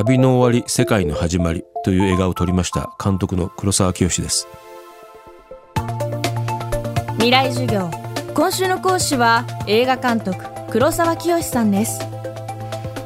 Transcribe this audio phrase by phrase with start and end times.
[0.00, 4.48] 旅の終わり世界の始まりという映画を撮りました監督の黒沢清です。
[7.16, 7.90] 未来授業
[8.32, 12.00] 今週の講師は映画監督黒沢清さんです。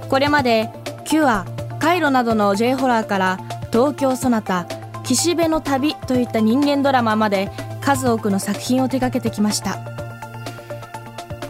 [0.08, 0.70] これまで
[1.04, 1.44] キュア
[1.80, 3.38] カイロなどの J ホラーから
[3.72, 4.68] 東京ソナタ
[5.02, 7.50] 岸辺の旅といった人間ドラマまで
[7.80, 9.80] 数多くの作品を手掛けてきました。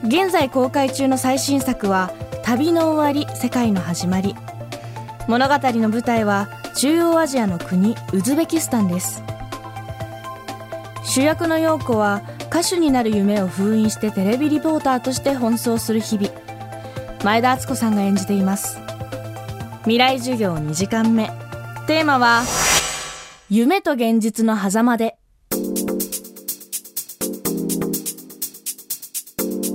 [0.05, 2.11] 現在公開中の最新作は
[2.43, 4.35] 旅の終わり世界の始まり。
[5.27, 9.23] 物語の舞台は中央アジアの国ウズベキスタンです。
[11.03, 16.31] 主役の陽子は歌手になる夢を封印してテレビリポーターとして奔走する日々。
[17.25, 18.79] 前田敦子さんが演じています。
[19.83, 21.31] 未来授業2時間目。
[21.87, 22.43] テーマは
[23.49, 25.17] 夢と現実の狭間で。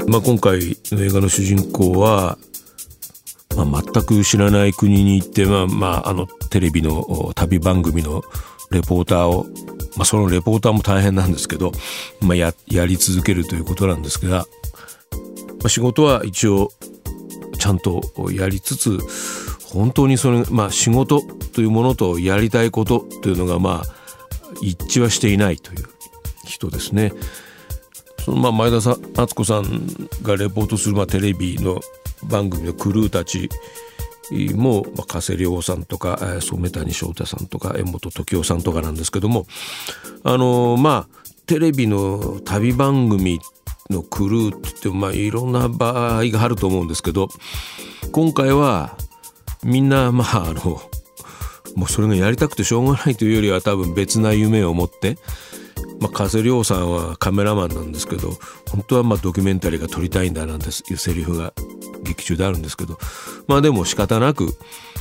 [0.08, 0.60] まあ、今回
[0.92, 2.38] の映画の主人公は、
[3.66, 8.24] まあ、全く知らない国に行って、まあまあ、あのテレビの旅番組の
[8.72, 9.46] レポーターを、
[9.96, 11.72] まあ、そのレポーターも大変なんですけど、
[12.22, 14.46] まあや、やり続けるということなんですが、
[15.60, 16.72] まあ、仕事は一応
[17.58, 19.00] ちゃんとやりつつ
[19.74, 21.22] 本当にそれ、まあ、仕事
[21.54, 24.00] というものとやりたいことというのがまあ
[24.62, 25.86] 一致はしていないという
[26.46, 27.14] 人ですね。
[28.26, 31.80] そのまあ前田さ敦子さんがレポートするまあテレビの
[32.24, 33.50] 番組のクルーたち
[34.56, 39.46] も、まあ、加瀬亮さんとか染谷翔太さんとか柄本時生さんとかなんですけども
[40.24, 43.40] あのまあテレビの旅番組
[43.90, 47.28] のクルーって言ってもまあいろんな場合があると思うんですけど
[48.12, 48.96] 今回は
[49.64, 50.80] みんなまああの
[51.76, 55.18] もうそれがやりたくてしょうがないというよりは多分別な夢を持って
[56.00, 58.32] まあ、加瀬亮さんはカメラマンなんですけど
[58.70, 61.54] 本当はまあドキュメンタリーが撮りたいんだなんていうセリフが
[62.04, 62.98] 劇中であるんですけど
[63.48, 64.48] まあでも仕方なく、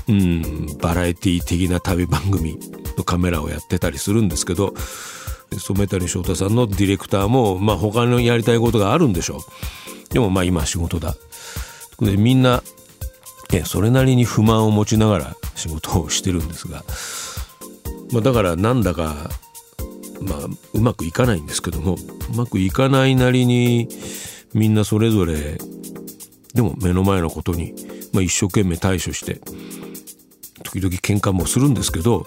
[0.09, 2.59] うん、バラエティ的な旅番組
[2.97, 4.75] のカメラをやってたりするんですけど
[5.57, 10.13] 染谷翔太さんのディレクターも、まあ、他のやりたいことがあるんでしょう。
[10.13, 11.15] でもまあ今仕事だ。
[12.01, 12.63] でみんな
[13.65, 16.85] それなりに不満を持ちながら仕事をしてるんですが、
[18.13, 19.31] まあ、だからなんだか
[20.21, 20.39] まあ、
[20.75, 23.89] うまくいかないんですけどもうまくいかないなりに
[24.55, 25.59] みんなそれぞれ
[26.55, 27.75] でも目の前のことに、
[28.13, 29.41] まあ、一生懸命対処して
[30.65, 32.27] 時々喧嘩もするんですけど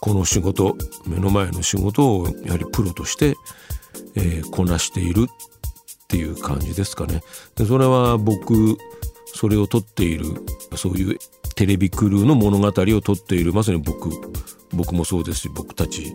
[0.00, 3.34] この仕事目の前の仕事をやはりプロとして、
[4.14, 7.20] えー、こなしているっていう感じですかね。
[7.56, 8.78] でそれは僕
[9.34, 10.26] それを撮っている
[10.76, 11.18] そういう
[11.56, 14.10] テレビクルーの物語を撮っているまさに僕
[14.72, 16.14] 僕もそうですし僕たち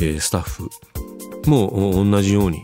[0.00, 0.70] えー、スタッフ
[1.46, 2.62] も同じように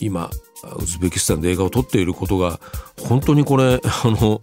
[0.00, 0.30] 今
[0.78, 2.60] ウズベキスタンで映画を撮っていることが
[3.00, 4.40] 本当にこれ あの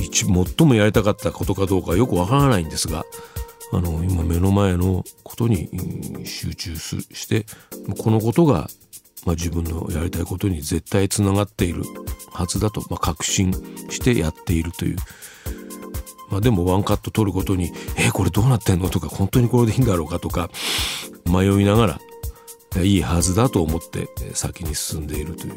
[0.00, 3.04] 一最もやりたかったことかどうかよくわからないんですが
[3.72, 5.68] あの今目の前のことに
[6.24, 7.46] 集中して
[7.98, 8.70] このことが、
[9.24, 11.82] まあ、自分のやりたいことに絶対つながっている
[12.32, 13.52] はずだと、まあ、確信
[13.90, 14.96] してやっているという
[16.30, 20.50] まあ、でもワンカット取ることに「えー、これどうなってんの?」とか「本当にこれでいいんだろうか?」とか
[21.26, 22.00] 迷いなが
[22.74, 25.54] らいいはずだと思って先に進んでいるという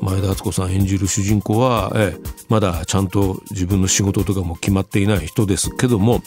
[0.00, 6.22] 前田敦子さん演じる主人公は、ええ、まだちゃんと自分の仕事とかも決まっていない人ですけども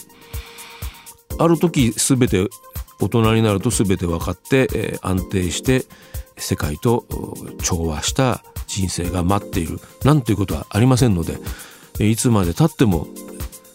[1.37, 2.47] ある時全て
[3.01, 5.83] 大人になると全て分かって、え、安定して
[6.37, 7.05] 世界と
[7.63, 11.37] 調和した人生が待っているなんていうことはありませんので
[11.99, 13.07] いつまでたっても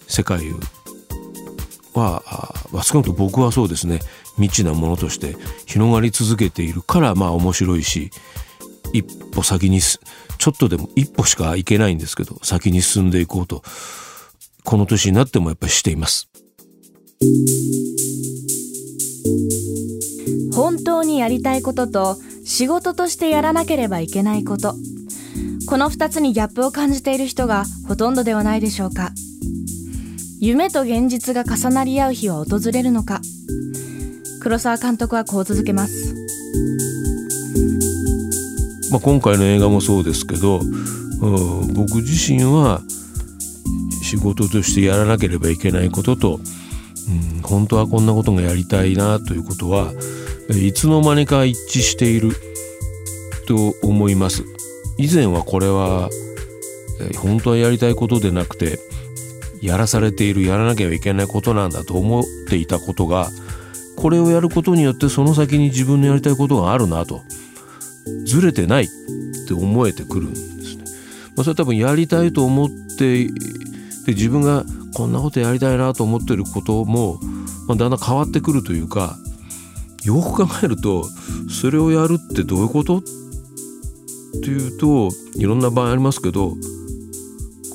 [0.06, 0.40] 世界
[1.94, 2.22] は
[2.82, 4.00] 少なくとも僕はそうですね
[4.36, 5.36] 未知なものとして
[5.66, 8.10] 広がり続けているからまあ面白いし
[8.92, 13.62] 一歩先にちょっとでも一歩しか行けないんですけど先に進んでいこうと
[14.64, 16.28] この年になってもやっぱりしています。
[20.54, 24.74] 本当にやりたいことと仕事としてやらなければいけないこと。
[25.70, 29.12] この2つにギャップを感じている人がほとんどではないでしょうか。
[30.40, 33.20] 夢と現実が重なり合う日は訪れるのか。
[34.40, 36.14] 黒沢監督はこう続けます、
[38.90, 40.60] まあ、今回の映画もそうですけど
[41.74, 42.80] 僕自身は
[44.02, 46.40] 仕事としてやらなければいけないことと、
[47.36, 49.92] うん、本当はこんなことがやりたいなということは
[50.48, 52.32] いつの間にか一致している
[53.46, 54.42] と思います。
[55.00, 56.10] 以前はこれは、
[57.16, 58.78] 本当はやりたいことでなくて
[59.62, 63.30] やらされているやらなきゃいけないことなんだと思っていたことが
[63.96, 67.22] これをやることによってその先に自分のやりたいことがあるなと
[68.26, 68.88] ずれてないっ
[69.48, 70.84] て思えてくるんですね。
[71.36, 72.68] まあ、それは多分やりたいと思っ
[72.98, 73.32] てで
[74.08, 77.18] 自分がこんなことやりたいなと思ってることも、
[77.66, 79.16] まあ、だんだん変わってくるというか
[80.04, 81.04] よく考えると
[81.48, 83.02] それをやるってどういうことっ
[84.32, 86.56] ていうといろんな場合ありますけど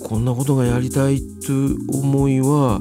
[0.04, 2.80] こんなことがやりたいという思いは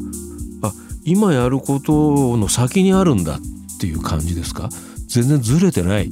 [0.62, 0.72] あ
[1.04, 3.40] 今やることの先にあるんだっ
[3.80, 4.68] ていう感じですか？
[5.08, 6.10] 全然ずれてない。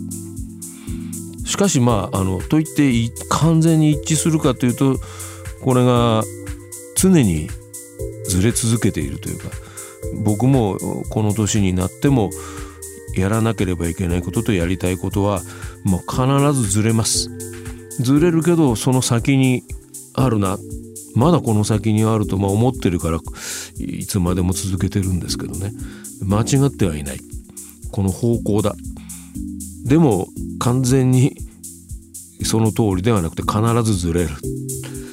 [1.45, 2.93] しかしまああのといって
[3.29, 4.97] 完全に一致するかというと
[5.63, 6.23] これが
[6.97, 7.49] 常に
[8.27, 9.49] ずれ続けているというか
[10.25, 10.79] 僕も
[11.11, 12.31] この年になっても
[13.17, 15.43] やらなければいけないこととやりたいことは
[15.85, 17.29] もう必ずずれます
[18.01, 19.63] ずれるけどその先に
[20.15, 20.59] あるな。
[21.15, 23.21] まだこの先にあるとまあ思ってるから
[23.79, 25.73] いつまでも続けてるんですけどね。
[26.25, 27.21] 間違ってはいない。
[27.91, 28.75] この方向だ。
[29.85, 30.29] でも
[30.59, 31.37] 完全に
[32.45, 34.31] その通りではなくて必ずずれる。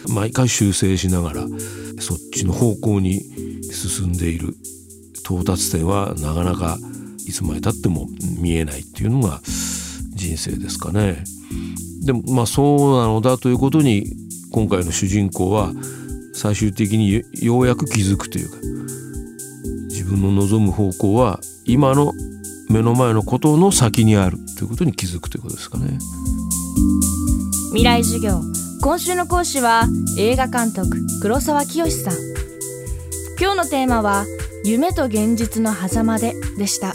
[0.07, 1.45] 毎回修正しながら
[1.99, 3.21] そっちの方向に
[3.71, 4.55] 進んでいる。
[5.25, 6.77] 到達点はなかなか
[7.27, 8.07] いつまでたっても
[8.39, 11.23] 見えないっていうのが人生ですかね。
[12.09, 14.03] でもまあそうなのだということに
[14.51, 15.71] 今回の主人公は
[16.33, 18.57] 最終的にようやく気づくというか
[19.89, 22.13] 自分の望む方向は今の
[22.67, 25.99] 目の前のことの先にあるということに気づくということですかね。
[27.73, 28.41] 未来授業。
[28.81, 29.85] 今週の講師は
[30.17, 30.89] 映画監督
[31.21, 32.13] 黒沢清さん。
[33.39, 34.25] 今日のテーマは
[34.65, 36.93] 夢と現実の狭間ででした。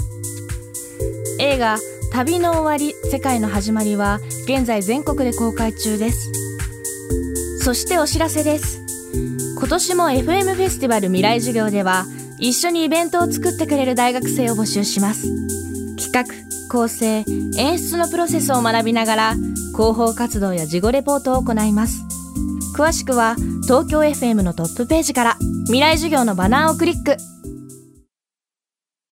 [1.39, 1.79] 映画
[2.15, 6.31] 旅の終わり世界の始まりは現在全国で公開中です。
[7.59, 8.81] そしてお知らせです。
[9.59, 12.07] 今年も FM フェスティバル未来授業では
[12.39, 15.27] 一緒にイベントを作ってくれる大学生を募集します。
[15.97, 16.25] 企画
[16.71, 17.25] 構成
[17.59, 19.35] 演出のプロセスを学びながら
[19.73, 22.05] 広報活動や事後レポートを行います。
[22.77, 23.35] 詳しくは
[23.65, 27.34] 東京 FM のトップページから未来授業のバナーをクリック。